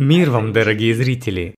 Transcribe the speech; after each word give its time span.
Мир 0.00 0.30
вам, 0.30 0.54
дорогие 0.54 0.94
зрители! 0.94 1.54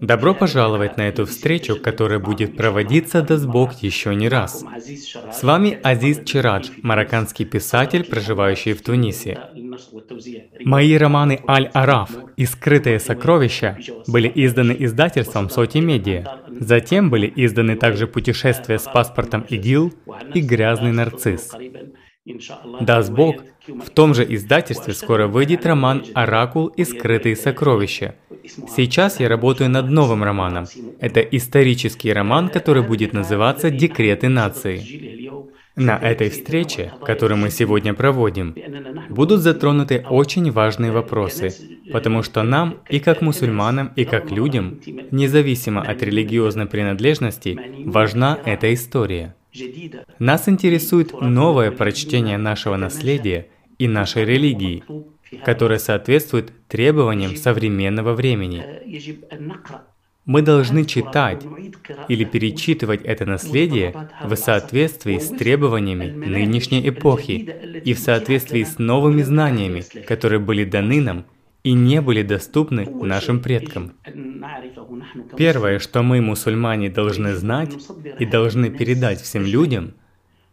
Добро 0.00 0.34
пожаловать 0.34 0.96
на 0.96 1.02
эту 1.02 1.26
встречу, 1.26 1.76
которая 1.76 2.18
будет 2.18 2.56
проводиться, 2.56 3.22
даст 3.22 3.46
Бог, 3.46 3.74
еще 3.74 4.16
не 4.16 4.28
раз. 4.28 4.64
С 5.32 5.44
вами 5.44 5.78
Азиз 5.84 6.24
Чирадж, 6.24 6.70
марокканский 6.82 7.44
писатель, 7.44 8.02
проживающий 8.02 8.72
в 8.72 8.82
Тунисе. 8.82 9.38
Мои 10.64 10.96
романы 10.96 11.40
«Аль-Араф» 11.46 12.10
и 12.36 12.46
«Скрытые 12.46 12.98
сокровища» 12.98 13.78
были 14.08 14.32
изданы 14.34 14.74
издательством 14.80 15.48
Соти 15.48 15.78
Медиа. 15.78 16.40
Затем 16.58 17.10
были 17.10 17.32
изданы 17.36 17.76
также 17.76 18.08
«Путешествие 18.08 18.80
с 18.80 18.88
паспортом 18.92 19.42
ИГИЛ» 19.48 19.94
и 20.34 20.40
«Грязный 20.40 20.90
нарцисс». 20.90 21.52
Даст 22.80 23.10
Бог, 23.10 23.42
в 23.66 23.90
том 23.90 24.14
же 24.14 24.24
издательстве 24.34 24.94
скоро 24.94 25.26
выйдет 25.26 25.66
роман 25.66 26.04
«Оракул 26.14 26.68
и 26.68 26.84
скрытые 26.84 27.34
сокровища». 27.34 28.14
Сейчас 28.68 29.18
я 29.18 29.28
работаю 29.28 29.70
над 29.70 29.90
новым 29.90 30.22
романом. 30.22 30.66
Это 31.00 31.20
исторический 31.20 32.12
роман, 32.12 32.48
который 32.48 32.84
будет 32.84 33.12
называться 33.12 33.70
«Декреты 33.70 34.28
нации». 34.28 35.32
На 35.74 35.96
этой 35.96 36.28
встрече, 36.28 36.92
которую 37.04 37.38
мы 37.38 37.50
сегодня 37.50 37.94
проводим, 37.94 38.54
будут 39.08 39.40
затронуты 39.40 40.04
очень 40.08 40.50
важные 40.52 40.92
вопросы, 40.92 41.52
потому 41.92 42.22
что 42.22 42.42
нам, 42.42 42.78
и 42.88 43.00
как 43.00 43.22
мусульманам, 43.22 43.90
и 43.96 44.04
как 44.04 44.30
людям, 44.30 44.80
независимо 45.10 45.82
от 45.82 46.02
религиозной 46.02 46.66
принадлежности, 46.66 47.58
важна 47.84 48.38
эта 48.44 48.72
история– 48.72 49.34
нас 50.18 50.48
интересует 50.48 51.12
новое 51.20 51.70
прочтение 51.70 52.38
нашего 52.38 52.76
наследия 52.76 53.48
и 53.78 53.88
нашей 53.88 54.24
религии, 54.24 54.84
которое 55.44 55.78
соответствует 55.78 56.52
требованиям 56.68 57.36
современного 57.36 58.14
времени. 58.14 58.64
Мы 60.24 60.42
должны 60.42 60.84
читать 60.84 61.44
или 62.08 62.24
перечитывать 62.24 63.02
это 63.02 63.26
наследие 63.26 64.08
в 64.22 64.36
соответствии 64.36 65.18
с 65.18 65.28
требованиями 65.28 66.10
нынешней 66.10 66.88
эпохи 66.88 67.82
и 67.84 67.92
в 67.92 67.98
соответствии 67.98 68.62
с 68.62 68.78
новыми 68.78 69.22
знаниями, 69.22 69.82
которые 70.06 70.38
были 70.38 70.64
даны 70.64 71.00
нам 71.00 71.24
и 71.64 71.72
не 71.72 72.00
были 72.00 72.22
доступны 72.22 72.86
нашим 72.86 73.40
предкам. 73.40 73.92
Первое, 75.36 75.78
что 75.78 76.02
мы, 76.02 76.20
мусульмане, 76.20 76.90
должны 76.90 77.34
знать 77.34 77.72
и 78.18 78.26
должны 78.26 78.70
передать 78.70 79.20
всем 79.20 79.44
людям, 79.44 79.94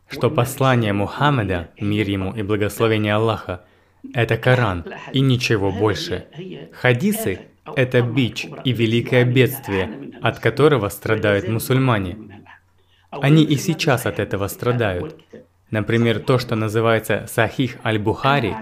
что 0.08 0.30
послание 0.30 0.94
Мухаммеда, 0.94 1.70
мир 1.80 2.08
ему 2.08 2.34
и 2.34 2.44
благословение 2.44 3.16
Аллаха, 3.16 3.66
это 4.14 4.38
Коран 4.38 4.86
и 5.12 5.20
ничего 5.20 5.72
больше. 5.72 6.28
Хадисы– 6.74 7.42
это 7.76 8.02
бич 8.02 8.48
и 8.64 8.72
великое 8.72 9.26
бедствие, 9.26 10.14
от 10.22 10.40
которого 10.40 10.90
страдают 10.90 11.48
мусульмане. 11.48 12.18
Они 13.10 13.44
и 13.44 13.56
сейчас 13.56 14.06
от 14.06 14.20
этого 14.20 14.48
страдают. 14.48 15.16
Например, 15.72 16.20
то, 16.20 16.40
что 16.40 16.56
называется 16.56 17.26
Сахих 17.28 17.78
Аль-Бухари, 17.84 18.56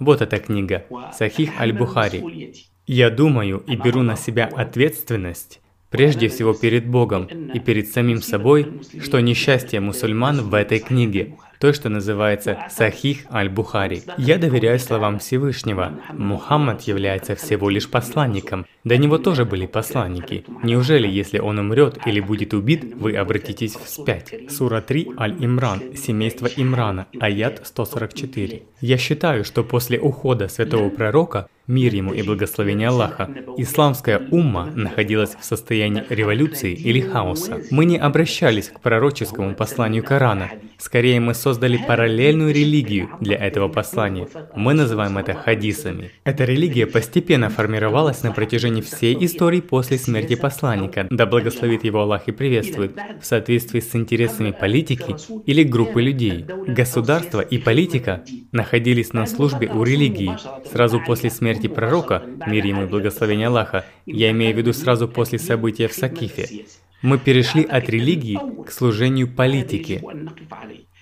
вот 0.00 0.22
эта 0.22 0.38
книга, 0.38 0.84
Сахих 1.12 1.60
Аль-Бухари. 1.60 2.54
Я 2.86 3.10
думаю 3.10 3.62
и 3.66 3.76
беру 3.76 4.02
на 4.02 4.16
себя 4.16 4.46
ответственность, 4.46 5.60
прежде 5.90 6.28
всего 6.28 6.54
перед 6.54 6.86
Богом 6.88 7.26
и 7.26 7.58
перед 7.58 7.88
самим 7.88 8.22
собой, 8.22 8.80
что 9.02 9.20
несчастье 9.20 9.80
мусульман 9.80 10.42
в 10.42 10.54
этой 10.54 10.78
книге, 10.78 11.36
то, 11.58 11.72
что 11.72 11.88
называется 11.88 12.58
Сахих 12.70 13.26
Аль-Бухари. 13.32 14.02
Я 14.16 14.38
доверяю 14.38 14.78
словам 14.78 15.18
Всевышнего. 15.18 15.92
Мухаммад 16.12 16.82
является 16.82 17.34
всего 17.34 17.68
лишь 17.68 17.90
посланником. 17.90 18.66
До 18.84 18.96
него 18.96 19.18
тоже 19.18 19.44
были 19.44 19.66
посланники. 19.66 20.44
Неужели, 20.62 21.08
если 21.08 21.38
он 21.38 21.58
умрет 21.58 21.98
или 22.06 22.20
будет 22.20 22.54
убит, 22.54 22.94
вы 22.94 23.16
обратитесь 23.16 23.74
вспять? 23.74 24.34
Сура 24.50 24.80
3 24.80 25.12
Аль-Имран, 25.18 25.96
семейство 25.96 26.46
Имрана, 26.46 27.06
аят 27.20 27.66
144. 27.66 28.62
Я 28.80 28.96
считаю, 28.96 29.44
что 29.44 29.64
после 29.64 29.98
ухода 29.98 30.48
святого 30.48 30.88
пророка 30.90 31.48
мир 31.68 31.94
ему 31.94 32.14
и 32.14 32.22
благословение 32.22 32.88
Аллаха, 32.88 33.30
исламская 33.58 34.20
умма 34.30 34.72
находилась 34.74 35.36
в 35.38 35.44
состоянии 35.44 36.02
революции 36.08 36.72
или 36.72 37.00
хаоса. 37.00 37.60
Мы 37.70 37.84
не 37.84 37.98
обращались 37.98 38.68
к 38.68 38.80
пророческому 38.80 39.54
посланию 39.54 40.02
Корана. 40.02 40.50
Скорее, 40.78 41.20
мы 41.20 41.34
создали 41.34 41.76
параллельную 41.76 42.54
религию 42.54 43.10
для 43.20 43.36
этого 43.36 43.68
послания. 43.68 44.28
Мы 44.56 44.72
называем 44.72 45.18
это 45.18 45.34
хадисами. 45.34 46.10
Эта 46.24 46.44
религия 46.44 46.86
постепенно 46.86 47.50
формировалась 47.50 48.22
на 48.22 48.32
протяжении 48.32 48.80
всей 48.80 49.16
истории 49.24 49.60
после 49.60 49.98
смерти 49.98 50.34
посланника, 50.34 51.06
да 51.10 51.26
благословит 51.26 51.84
его 51.84 52.00
Аллах 52.00 52.28
и 52.28 52.32
приветствует, 52.32 52.96
в 53.20 53.26
соответствии 53.26 53.80
с 53.80 53.94
интересами 53.94 54.52
политики 54.58 55.14
или 55.44 55.62
группы 55.62 56.00
людей. 56.00 56.46
Государство 56.66 57.40
и 57.40 57.58
политика 57.58 58.24
находились 58.52 59.12
на 59.12 59.26
службе 59.26 59.68
у 59.68 59.82
религии 59.82 60.32
сразу 60.70 61.00
после 61.04 61.28
смерти 61.28 61.57
смерти 61.58 61.74
пророка, 61.74 62.22
мир 62.46 62.64
ему 62.64 62.82
и 62.84 62.86
благословение 62.86 63.48
Аллаха, 63.48 63.84
я 64.06 64.30
имею 64.30 64.54
в 64.54 64.58
виду 64.58 64.72
сразу 64.72 65.08
после 65.08 65.38
события 65.38 65.88
в 65.88 65.92
Сакифе, 65.92 66.66
мы 67.02 67.18
перешли 67.18 67.64
от 67.64 67.88
религии 67.88 68.38
к 68.64 68.70
служению 68.70 69.28
политике. 69.28 70.02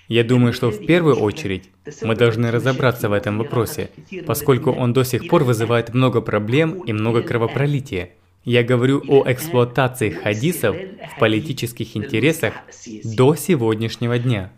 Я 0.09 0.23
думаю, 0.25 0.53
что 0.53 0.71
в 0.71 0.87
первую 0.87 1.17
очередь 1.17 1.71
мы 2.03 2.15
должны 2.15 2.51
разобраться 2.51 3.09
в 3.09 3.13
этом 3.13 3.39
вопросе, 3.39 3.91
поскольку 4.27 4.71
он 4.71 4.93
до 4.93 5.05
сих 5.05 5.29
пор 5.29 5.45
вызывает 5.45 5.95
много 5.95 6.21
проблем 6.21 6.83
и 6.87 6.93
много 6.93 7.23
кровопролития. 7.23 8.11
Я 8.45 8.63
говорю 8.63 9.03
о 9.09 9.25
эксплуатации 9.27 10.11
хадисов 10.11 10.77
в 10.77 11.19
политических 11.19 11.97
интересах 11.97 12.55
до 13.05 13.35
сегодняшнего 13.35 14.19
дня. 14.19 14.53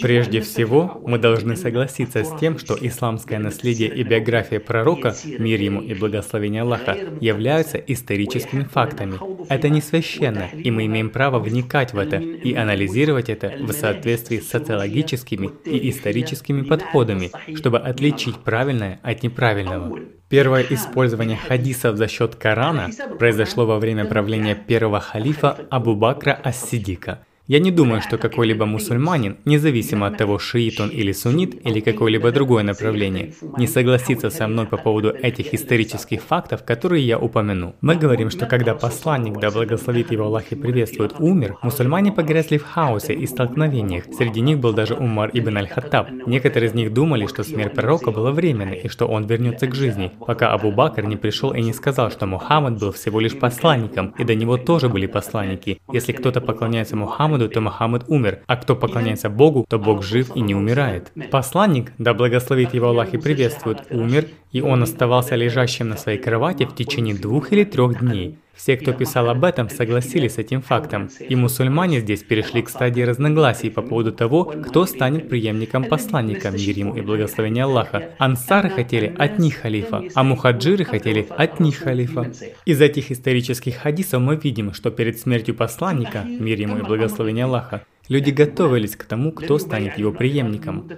Прежде 0.00 0.40
всего, 0.40 1.00
мы 1.04 1.18
должны 1.18 1.56
согласиться 1.56 2.22
с 2.22 2.38
тем, 2.38 2.58
что 2.58 2.76
исламское 2.80 3.40
наследие 3.40 3.88
и 3.88 4.04
биография 4.04 4.60
пророка, 4.60 5.14
мир 5.24 5.60
ему 5.60 5.80
и 5.80 5.92
благословение 5.94 6.62
Аллаха, 6.62 6.96
являются 7.20 7.78
историческими 7.78 8.62
фактами. 8.62 9.14
Это 9.48 9.68
не 9.68 9.80
священно, 9.80 10.48
и 10.52 10.70
мы 10.70 10.86
имеем 10.86 11.10
право 11.10 11.40
вникать 11.40 11.94
в 11.94 11.98
это 11.98 12.18
и 12.18 12.54
анализировать 12.54 13.28
это 13.28 13.52
в 13.58 13.72
соответствии 13.72 14.38
с 14.38 14.48
социологическими 14.48 15.50
и 15.64 15.90
историческими 15.90 16.62
подходами, 16.62 17.30
чтобы 17.56 17.78
отличить 17.78 18.38
правильное 18.38 19.00
от 19.02 19.24
неправильного. 19.24 19.98
Первое 20.28 20.64
использование 20.70 21.36
хадисов 21.36 21.96
за 21.96 22.06
счет 22.06 22.36
Корана 22.36 22.90
произошло 23.18 23.66
во 23.66 23.78
время 23.78 24.04
правления 24.04 24.54
первого 24.54 25.00
халифа 25.00 25.58
Абу 25.70 25.96
Бакра 25.96 26.40
Ас-Сидика– 26.42 27.24
я 27.48 27.58
не 27.58 27.70
думаю, 27.72 28.00
что 28.00 28.18
какой-либо 28.18 28.66
мусульманин, 28.66 29.36
независимо 29.44 30.06
от 30.06 30.16
того, 30.16 30.38
шиит 30.38 30.80
он 30.80 30.90
или 30.90 31.10
суннит, 31.10 31.66
или 31.66 31.80
какое-либо 31.80 32.30
другое 32.30 32.62
направление, 32.62 33.34
не 33.58 33.66
согласится 33.66 34.30
со 34.30 34.46
мной 34.46 34.66
по 34.66 34.76
поводу 34.76 35.10
этих 35.10 35.52
исторических 35.52 36.22
фактов, 36.22 36.64
которые 36.64 37.04
я 37.04 37.18
упомяну. 37.18 37.74
Мы 37.80 37.96
говорим, 37.96 38.30
что 38.30 38.46
когда 38.46 38.74
посланник, 38.74 39.40
да 39.40 39.50
благословит 39.50 40.12
его 40.12 40.26
Аллах 40.26 40.52
и 40.52 40.54
приветствует, 40.54 41.14
умер, 41.18 41.56
мусульмане 41.62 42.12
погрязли 42.12 42.58
в 42.58 42.64
хаосе 42.64 43.12
и 43.12 43.26
столкновениях. 43.26 44.04
Среди 44.16 44.40
них 44.40 44.60
был 44.60 44.72
даже 44.72 44.94
Умар 44.94 45.30
ибн 45.32 45.56
аль-Хаттаб. 45.58 46.10
Некоторые 46.26 46.70
из 46.70 46.74
них 46.74 46.94
думали, 46.94 47.26
что 47.26 47.42
смерть 47.42 47.74
пророка 47.74 48.12
была 48.12 48.30
временной 48.30 48.78
и 48.84 48.88
что 48.88 49.06
он 49.06 49.26
вернется 49.26 49.66
к 49.66 49.74
жизни, 49.74 50.12
пока 50.26 50.52
Абу 50.52 50.70
Бакр 50.70 51.04
не 51.04 51.16
пришел 51.16 51.52
и 51.52 51.60
не 51.60 51.72
сказал, 51.72 52.10
что 52.12 52.26
Мухаммад 52.26 52.78
был 52.78 52.92
всего 52.92 53.18
лишь 53.18 53.36
посланником, 53.36 54.14
и 54.16 54.24
до 54.24 54.36
него 54.36 54.58
тоже 54.58 54.88
были 54.88 55.06
посланники. 55.06 55.80
Если 55.92 56.12
кто-то 56.12 56.40
поклоняется 56.40 56.96
Мухаммаду, 56.96 57.31
Мухаммаду, 57.32 57.48
то 57.48 57.60
Мухаммад 57.60 58.04
умер, 58.08 58.40
а 58.46 58.56
кто 58.56 58.76
поклоняется 58.76 59.30
Богу, 59.30 59.64
то 59.68 59.78
Бог 59.78 60.02
жив 60.02 60.36
и 60.36 60.40
не 60.40 60.54
умирает. 60.54 61.12
Посланник, 61.30 61.92
да 61.98 62.14
благословит 62.14 62.74
его 62.74 62.88
Аллах 62.88 63.14
и 63.14 63.18
приветствует, 63.18 63.86
умер, 63.90 64.26
и 64.52 64.60
он 64.60 64.82
оставался 64.82 65.34
лежащим 65.34 65.88
на 65.88 65.96
своей 65.96 66.18
кровати 66.18 66.64
в 66.64 66.74
течение 66.74 67.14
двух 67.14 67.52
или 67.52 67.64
трех 67.64 67.98
дней. 67.98 68.38
Все, 68.54 68.76
кто 68.76 68.92
писал 68.92 69.28
об 69.30 69.44
этом, 69.44 69.70
согласились 69.70 70.34
с 70.34 70.38
этим 70.38 70.60
фактом, 70.60 71.08
и 71.18 71.34
мусульмане 71.34 72.00
здесь 72.00 72.22
перешли 72.22 72.62
к 72.62 72.68
стадии 72.68 73.00
разногласий 73.00 73.70
по 73.70 73.82
поводу 73.82 74.12
того, 74.12 74.44
кто 74.44 74.84
станет 74.84 75.28
преемником 75.28 75.84
посланника, 75.84 76.50
мир 76.50 76.78
ему 76.78 76.94
и 76.94 77.00
благословение 77.00 77.64
Аллаха. 77.64 78.10
Ансары 78.18 78.68
хотели 78.68 79.12
от 79.18 79.38
них 79.38 79.56
халифа, 79.56 80.02
а 80.14 80.22
мухаджиры 80.22 80.84
хотели 80.84 81.26
от 81.30 81.60
них 81.60 81.78
халифа. 81.78 82.30
Из 82.66 82.80
этих 82.80 83.10
исторических 83.10 83.76
хадисов 83.76 84.20
мы 84.20 84.36
видим, 84.36 84.74
что 84.74 84.90
перед 84.90 85.18
смертью 85.18 85.54
посланника, 85.54 86.22
мир 86.24 86.60
ему 86.60 86.76
и 86.76 86.82
благословение 86.82 87.46
Аллаха, 87.46 87.84
люди 88.08 88.30
готовились 88.30 88.96
к 88.96 89.04
тому, 89.04 89.32
кто 89.32 89.58
станет 89.58 89.98
его 89.98 90.12
преемником. 90.12 90.88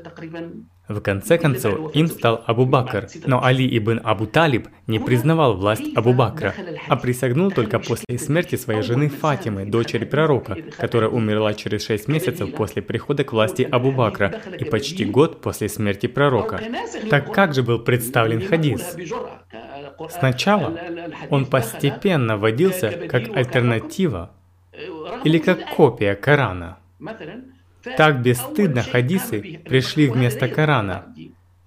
В 0.88 1.00
конце 1.00 1.38
концов, 1.38 1.94
им 1.96 2.08
стал 2.08 2.44
Абу 2.46 2.66
Бакр, 2.66 3.08
но 3.24 3.42
Али 3.42 3.66
ибн 3.78 4.00
Абу 4.04 4.26
Талиб 4.26 4.68
не 4.86 4.98
признавал 4.98 5.56
власть 5.56 5.96
Абу 5.96 6.12
Бакра, 6.12 6.54
а 6.88 6.96
присягнул 6.96 7.50
только 7.50 7.78
после 7.78 8.18
смерти 8.18 8.56
своей 8.56 8.82
жены 8.82 9.08
Фатимы, 9.08 9.64
дочери 9.64 10.04
пророка, 10.04 10.58
которая 10.76 11.08
умерла 11.08 11.54
через 11.54 11.86
шесть 11.86 12.06
месяцев 12.06 12.54
после 12.54 12.82
прихода 12.82 13.24
к 13.24 13.32
власти 13.32 13.62
Абу 13.62 13.92
Бакра 13.92 14.40
и 14.58 14.64
почти 14.64 15.06
год 15.06 15.40
после 15.40 15.70
смерти 15.70 16.06
пророка. 16.06 16.60
Так 17.08 17.32
как 17.32 17.54
же 17.54 17.62
был 17.62 17.78
представлен 17.78 18.46
хадис? 18.46 18.96
Сначала 20.10 20.78
он 21.30 21.46
постепенно 21.46 22.36
вводился 22.36 22.90
как 23.08 23.34
альтернатива 23.34 24.32
или 25.24 25.38
как 25.38 25.74
копия 25.74 26.14
Корана. 26.14 26.76
Так 27.96 28.22
бесстыдно 28.22 28.82
хадисы 28.82 29.60
пришли 29.64 30.08
вместо 30.08 30.48
Корана. 30.48 31.06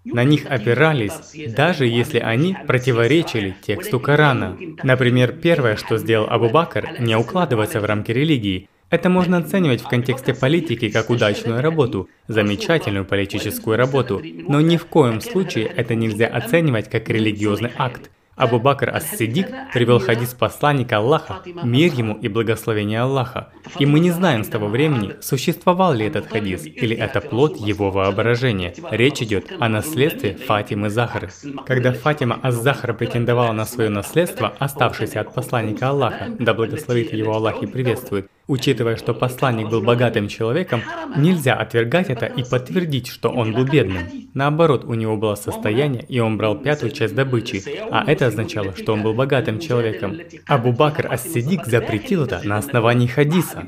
На 0.04 0.24
них 0.24 0.46
опирались, 0.46 1.14
даже 1.54 1.86
если 1.86 2.20
они 2.20 2.56
противоречили 2.66 3.56
тексту 3.62 4.00
Корана. 4.00 4.58
Например, 4.84 5.34
первое, 5.34 5.76
что 5.76 5.98
сделал 5.98 6.28
Абу 6.30 6.50
Бакр, 6.50 6.96
не 7.00 7.16
укладывается 7.16 7.82
в 7.82 7.86
рамки 7.86 8.12
религии. 8.12 8.70
Это 8.90 9.10
можно 9.10 9.38
оценивать 9.38 9.82
в 9.82 9.90
контексте 9.90 10.34
политики 10.34 10.90
как 10.90 11.10
удачную 11.10 11.62
работу, 11.62 12.10
замечательную 12.30 13.04
политическую 13.04 13.76
работу, 13.76 14.22
но 14.24 14.62
ни 14.62 14.78
в 14.78 14.86
коем 14.86 15.20
случае 15.20 15.66
это 15.66 15.94
нельзя 15.94 16.28
оценивать 16.28 16.90
как 16.90 17.10
религиозный 17.10 17.72
акт. 17.76 18.10
Абу 18.38 18.60
Бакр 18.60 18.92
Ас-Сидик 18.92 19.48
привел 19.74 20.00
хадис 20.00 20.36
посланника 20.36 20.98
Аллаха, 20.98 21.42
мир 21.64 21.92
ему 21.94 22.14
и 22.14 22.28
благословение 22.28 23.02
Аллаха. 23.02 23.50
И 23.80 23.88
мы 23.88 24.00
не 24.00 24.12
знаем 24.12 24.44
с 24.44 24.48
того 24.48 24.68
времени, 24.68 25.16
существовал 25.22 25.94
ли 25.94 26.06
этот 26.06 26.28
хадис, 26.28 26.64
или 26.66 26.96
это 26.96 27.20
плод 27.20 27.58
его 27.58 27.90
воображения. 27.90 28.76
Речь 28.92 29.24
идет 29.24 29.52
о 29.60 29.68
наследстве 29.68 30.36
Фатимы 30.36 30.92
Захары. 30.92 31.30
Когда 31.66 31.92
Фатима 31.94 32.40
Ас-Захара 32.44 32.94
претендовала 32.94 33.54
на 33.54 33.66
свое 33.66 33.90
наследство, 33.90 34.54
оставшееся 34.60 35.22
от 35.22 35.34
посланника 35.34 35.90
Аллаха, 35.90 36.28
да 36.38 36.54
благословит 36.54 37.14
его 37.14 37.34
Аллах 37.34 37.64
и 37.64 37.66
приветствует, 37.66 38.30
Учитывая, 38.48 38.96
что 38.96 39.14
посланник 39.14 39.70
был 39.70 39.82
богатым 39.82 40.30
человеком, 40.30 40.82
нельзя 41.18 41.56
отвергать 41.56 42.10
это 42.10 42.28
и 42.28 42.44
подтвердить, 42.44 43.08
что 43.08 43.30
он 43.30 43.54
был 43.54 43.66
бедным. 43.66 44.04
Наоборот, 44.34 44.86
у 44.86 44.94
него 44.94 45.18
было 45.18 45.36
состояние, 45.36 46.06
и 46.08 46.20
он 46.20 46.38
брал 46.38 46.58
пятую 46.58 46.92
часть 46.92 47.14
добычи, 47.14 47.62
а 47.92 48.10
это 48.10 48.28
означало, 48.28 48.74
что 48.76 48.94
он 48.94 49.04
был 49.04 49.14
богатым 49.14 49.60
человеком. 49.60 50.18
Абу 50.46 50.72
Бакр 50.72 51.12
Ас-Сидик 51.12 51.66
запретил 51.66 52.24
это 52.24 52.42
на 52.44 52.58
основании 52.58 53.08
хадиса. 53.08 53.66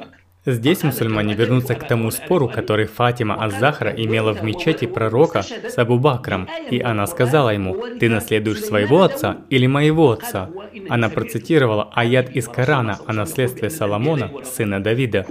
Здесь 0.51 0.83
мусульмане 0.83 1.33
вернутся 1.33 1.75
к 1.75 1.87
тому 1.87 2.11
спору, 2.11 2.47
который 2.47 2.85
Фатима 2.85 3.43
Аз-Захра 3.43 3.91
имела 3.91 4.33
в 4.33 4.43
мечети 4.43 4.85
пророка 4.85 5.43
с 5.43 5.77
Абу 5.77 5.99
Бакром, 5.99 6.47
и 6.69 6.79
она 6.79 7.07
сказала 7.07 7.49
ему, 7.49 7.75
«Ты 7.99 8.09
наследуешь 8.09 8.61
своего 8.61 9.03
отца 9.03 9.37
или 9.49 9.67
моего 9.67 10.11
отца?» 10.11 10.49
Она 10.87 11.09
процитировала 11.09 11.89
аят 11.93 12.29
из 12.31 12.47
Корана 12.47 12.99
о 13.05 13.13
наследстве 13.13 13.69
Соломона, 13.69 14.31
сына 14.43 14.81
Давида. 14.81 15.25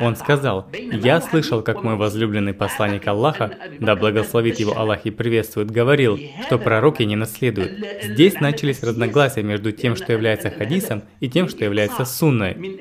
Он 0.00 0.16
сказал, 0.16 0.68
«Я 0.72 1.20
слышал, 1.20 1.62
как 1.62 1.82
мой 1.82 1.96
возлюбленный 1.96 2.54
посланник 2.54 3.06
Аллаха, 3.06 3.52
да 3.80 3.96
благословит 3.96 4.60
его 4.60 4.76
Аллах 4.76 5.04
и 5.04 5.10
приветствует, 5.10 5.70
говорил, 5.70 6.18
что 6.46 6.58
пророки 6.58 7.02
не 7.02 7.16
наследуют». 7.16 7.72
Здесь 8.02 8.40
начались 8.40 8.82
разногласия 8.82 9.42
между 9.42 9.72
тем, 9.72 9.96
что 9.96 10.12
является 10.12 10.50
хадисом, 10.50 11.02
и 11.20 11.28
тем, 11.28 11.48
что 11.48 11.64
является 11.64 12.04
сунной. 12.04 12.78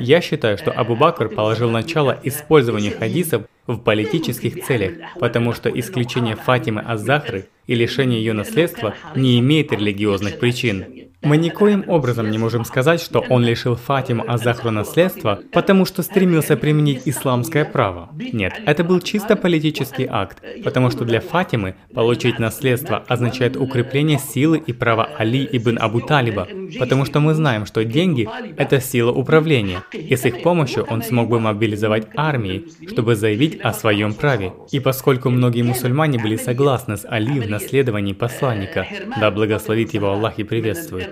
Я 0.00 0.20
считаю, 0.20 0.58
что 0.58 0.70
Абу 0.70 0.96
Бакр 0.96 1.20
Бакр 1.20 1.29
положил 1.30 1.70
начало 1.70 2.18
использованию 2.22 2.96
хадисов 2.98 3.42
в 3.66 3.78
политических 3.78 4.64
целях, 4.64 4.94
потому 5.18 5.52
что 5.52 5.68
исключение 5.70 6.36
Фатимы 6.36 6.82
Аз-Захры 6.82 7.46
и 7.66 7.74
лишение 7.74 8.18
ее 8.18 8.32
наследства 8.32 8.94
не 9.14 9.38
имеет 9.38 9.72
религиозных 9.72 10.38
причин. 10.38 11.09
Мы 11.22 11.36
никоим 11.36 11.84
образом 11.86 12.30
не 12.30 12.38
можем 12.38 12.64
сказать, 12.64 12.98
что 13.00 13.20
он 13.28 13.44
лишил 13.44 13.76
Фатиму 13.76 14.24
Азахру 14.26 14.70
наследства, 14.70 15.40
потому 15.52 15.84
что 15.84 16.02
стремился 16.02 16.56
применить 16.56 17.02
исламское 17.04 17.66
право. 17.66 18.08
Нет, 18.32 18.58
это 18.64 18.84
был 18.84 19.00
чисто 19.00 19.36
политический 19.36 20.06
акт, 20.10 20.42
потому 20.64 20.90
что 20.90 21.04
для 21.04 21.20
Фатимы 21.20 21.74
получить 21.94 22.38
наследство 22.38 23.04
означает 23.06 23.58
укрепление 23.58 24.18
силы 24.18 24.62
и 24.66 24.72
права 24.72 25.10
Али 25.18 25.46
ибн 25.52 25.78
Абу 25.78 26.00
Талиба, 26.00 26.48
потому 26.78 27.04
что 27.04 27.20
мы 27.20 27.34
знаем, 27.34 27.66
что 27.66 27.84
деньги– 27.84 28.26
это 28.56 28.80
сила 28.80 29.12
управления, 29.12 29.82
и 29.92 30.16
с 30.16 30.24
их 30.24 30.42
помощью 30.42 30.84
он 30.84 31.02
смог 31.02 31.28
бы 31.28 31.38
мобилизовать 31.38 32.08
армии, 32.16 32.64
чтобы 32.88 33.14
заявить 33.14 33.60
о 33.60 33.74
своем 33.74 34.14
праве. 34.14 34.54
И 34.70 34.80
поскольку 34.80 35.28
многие 35.28 35.62
мусульмане 35.62 36.18
были 36.18 36.36
согласны 36.36 36.96
с 36.96 37.04
Али 37.04 37.40
в 37.40 37.50
наследовании 37.50 38.14
посланника, 38.14 38.86
да 39.20 39.30
благословит 39.30 39.92
его 39.92 40.12
Аллах 40.12 40.38
и 40.38 40.44
приветствует, 40.44 41.09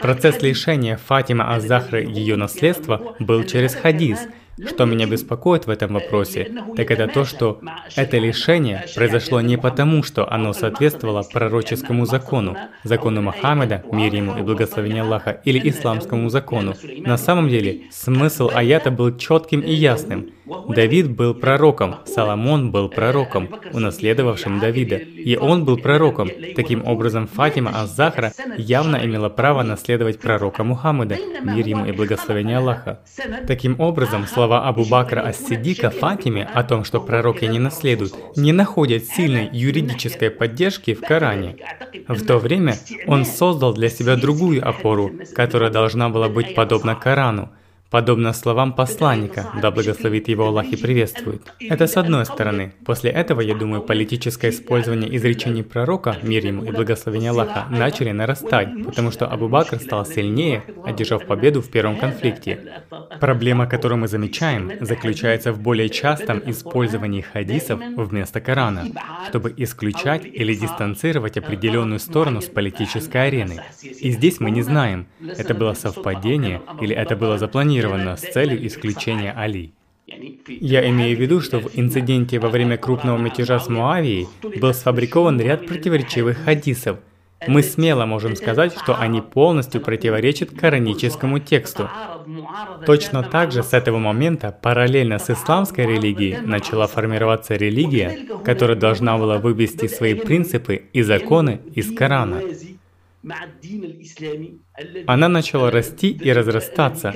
Процесс 0.00 0.42
лишения 0.42 0.96
Фатима 0.96 1.54
Аз-Захры 1.54 2.04
ее 2.04 2.36
наследства 2.36 3.16
был 3.18 3.44
через 3.44 3.74
хадис– 3.74 4.20
что 4.66 4.84
меня 4.84 5.06
беспокоит 5.06 5.66
в 5.66 5.70
этом 5.70 5.94
вопросе, 5.94 6.50
так 6.76 6.90
это 6.90 7.08
то, 7.08 7.24
что 7.24 7.60
это 7.96 8.18
лишение 8.18 8.84
произошло 8.94 9.40
не 9.40 9.56
потому, 9.56 10.02
что 10.02 10.30
оно 10.30 10.52
соответствовало 10.52 11.22
пророческому 11.22 12.06
закону, 12.06 12.56
закону 12.84 13.22
Мухаммеда, 13.22 13.84
мир 13.90 14.14
ему 14.14 14.36
и 14.38 14.42
благословение 14.42 15.02
Аллаха, 15.02 15.40
или 15.44 15.68
исламскому 15.68 16.28
закону. 16.28 16.74
На 16.98 17.16
самом 17.16 17.48
деле, 17.48 17.82
смысл 17.90 18.50
аята 18.54 18.90
был 18.90 19.16
четким 19.16 19.60
и 19.60 19.72
ясным. 19.72 20.30
Давид 20.46 21.10
был 21.10 21.34
пророком, 21.34 21.96
Соломон 22.04 22.70
был 22.70 22.88
пророком, 22.88 23.48
унаследовавшим 23.72 24.60
Давида, 24.60 24.96
и 24.96 25.36
он 25.36 25.64
был 25.64 25.78
пророком. 25.78 26.30
Таким 26.54 26.86
образом, 26.86 27.26
Фатима 27.26 27.70
Аз-Захра 27.74 28.32
явно 28.58 28.96
имела 29.04 29.30
право 29.30 29.62
наследовать 29.62 30.20
пророка 30.20 30.62
Мухаммеда, 30.62 31.16
мир 31.42 31.66
ему 31.66 31.86
и 31.86 31.92
благословение 31.92 32.58
Аллаха. 32.58 33.00
Таким 33.46 33.80
образом, 33.80 34.26
Слова 34.26 34.68
Абу 34.68 34.84
Бакра 34.84 35.22
Ас-Сидика 35.22 35.90
Фатиме 35.90 36.44
о 36.44 36.62
том, 36.62 36.84
что 36.84 37.00
пророки 37.00 37.46
не 37.46 37.58
наследуют, 37.58 38.14
не 38.36 38.52
находят 38.52 39.04
сильной 39.04 39.48
юридической 39.50 40.30
поддержки 40.30 40.94
в 40.94 41.00
Коране. 41.00 41.56
В 42.06 42.24
то 42.26 42.38
время 42.38 42.74
он 43.06 43.24
создал 43.24 43.72
для 43.72 43.88
себя 43.88 44.16
другую 44.16 44.66
опору, 44.66 45.10
которая 45.34 45.70
должна 45.70 46.10
была 46.10 46.28
быть 46.28 46.54
подобна 46.54 46.94
Корану– 46.94 47.50
подобно 47.94 48.32
словам 48.32 48.72
посланника, 48.72 49.52
да 49.62 49.70
благословит 49.70 50.26
его 50.26 50.46
Аллах 50.48 50.66
и 50.66 50.76
приветствует. 50.76 51.42
Это 51.60 51.86
с 51.86 51.96
одной 51.96 52.26
стороны. 52.26 52.72
После 52.84 53.12
этого, 53.12 53.40
я 53.40 53.54
думаю, 53.54 53.82
политическое 53.82 54.50
использование 54.50 55.16
изречений 55.16 55.62
пророка, 55.62 56.16
мир 56.22 56.44
ему 56.44 56.64
и 56.64 56.72
благословение 56.72 57.30
Аллаха, 57.30 57.66
начали 57.70 58.10
нарастать, 58.10 58.68
потому 58.84 59.12
что 59.12 59.28
Абу 59.28 59.48
Бакр 59.48 59.78
стал 59.78 60.04
сильнее, 60.04 60.64
одержав 60.84 61.24
победу 61.24 61.62
в 61.62 61.70
первом 61.70 61.96
конфликте. 61.96 62.82
Проблема, 63.20 63.68
которую 63.68 64.00
мы 64.00 64.08
замечаем, 64.08 64.72
заключается 64.80 65.52
в 65.52 65.60
более 65.60 65.88
частом 65.88 66.42
использовании 66.46 67.20
хадисов 67.20 67.78
вместо 67.96 68.40
Корана, 68.40 68.86
чтобы 69.28 69.54
исключать 69.56 70.24
или 70.24 70.52
дистанцировать 70.56 71.36
определенную 71.36 72.00
сторону 72.00 72.40
с 72.40 72.46
политической 72.46 73.28
арены. 73.28 73.60
И 73.80 74.10
здесь 74.10 74.40
мы 74.40 74.50
не 74.50 74.62
знаем, 74.62 75.06
это 75.38 75.54
было 75.54 75.74
совпадение 75.74 76.60
или 76.80 76.92
это 76.92 77.14
было 77.14 77.38
запланировано 77.38 77.83
запланировано 77.84 78.16
с 78.16 78.20
целью 78.20 78.66
исключения 78.66 79.32
Али. 79.32 79.72
Я 80.48 80.88
имею 80.90 81.16
в 81.16 81.20
виду, 81.20 81.40
что 81.40 81.60
в 81.60 81.70
инциденте 81.74 82.38
во 82.38 82.48
время 82.48 82.76
крупного 82.76 83.18
мятежа 83.18 83.58
с 83.58 83.68
Муавией 83.68 84.28
был 84.60 84.74
сфабрикован 84.74 85.40
ряд 85.40 85.66
противоречивых 85.66 86.44
хадисов. 86.44 86.98
Мы 87.46 87.62
смело 87.62 88.06
можем 88.06 88.36
сказать, 88.36 88.72
что 88.72 88.98
они 88.98 89.20
полностью 89.20 89.80
противоречат 89.80 90.50
кораническому 90.50 91.40
тексту. 91.40 91.90
Точно 92.86 93.22
так 93.22 93.52
же 93.52 93.62
с 93.62 93.74
этого 93.74 93.98
момента, 93.98 94.56
параллельно 94.62 95.18
с 95.18 95.28
исламской 95.28 95.86
религией, 95.86 96.38
начала 96.38 96.86
формироваться 96.86 97.54
религия, 97.56 98.18
которая 98.44 98.76
должна 98.76 99.18
была 99.18 99.38
вывести 99.38 99.88
свои 99.88 100.14
принципы 100.14 100.84
и 100.92 101.02
законы 101.02 101.60
из 101.74 101.94
Корана. 101.94 102.40
Она 105.06 105.28
начала 105.28 105.70
расти 105.70 106.10
и 106.10 106.30
разрастаться, 106.30 107.14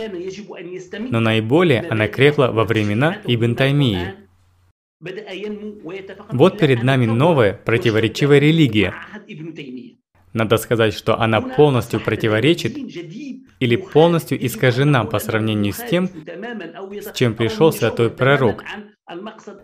но 0.99 1.21
наиболее 1.21 1.83
она 1.83 2.09
крепла 2.09 2.49
во 2.53 2.65
времена 2.65 3.19
Ибн 3.27 3.55
Таймии. 3.55 4.15
Вот 6.33 6.59
перед 6.59 6.83
нами 6.83 7.07
новая 7.07 7.53
противоречивая 7.53 8.39
религия. 8.39 8.95
Надо 10.33 10.57
сказать, 10.57 10.95
что 10.95 11.19
она 11.21 11.41
полностью 11.41 12.01
противоречит 12.01 12.77
или 12.77 13.77
полностью 13.77 14.45
искажена 14.45 15.05
по 15.05 15.19
сравнению 15.19 15.73
с 15.73 15.79
тем, 15.79 16.09
с 16.09 17.13
чем 17.13 17.35
пришел 17.35 17.73
святой 17.73 18.11
пророк, 18.11 18.63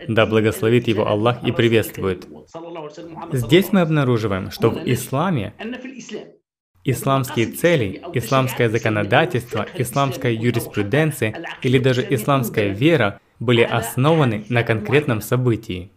да 0.08 0.26
благословит 0.26 0.88
его 0.88 1.06
Аллах 1.06 1.42
и 1.44 1.52
приветствует. 1.52 2.26
Здесь 3.32 3.72
мы 3.72 3.80
обнаруживаем, 3.80 4.50
что 4.50 4.70
в 4.70 4.78
исламе 4.86 5.54
исламские 6.84 7.46
цели, 7.46 8.02
исламское 8.12 8.68
законодательство, 8.68 9.66
исламская 9.76 10.32
юриспруденция 10.32 11.44
или 11.62 11.78
даже 11.78 12.06
исламская 12.08 12.68
вера 12.68 13.20
были 13.40 13.62
основаны 13.62 14.44
на 14.48 14.62
конкретном 14.62 15.20
событии. 15.20 15.90